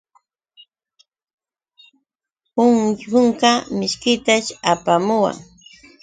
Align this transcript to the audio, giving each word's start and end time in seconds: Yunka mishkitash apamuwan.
Yunka 3.13 3.51
mishkitash 3.77 4.45
apamuwan. 4.71 5.37